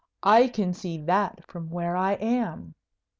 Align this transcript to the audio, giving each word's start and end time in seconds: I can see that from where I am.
I 0.23 0.47
can 0.47 0.73
see 0.73 0.97
that 0.97 1.43
from 1.47 1.69
where 1.69 1.95
I 1.95 2.13
am. 2.13 2.73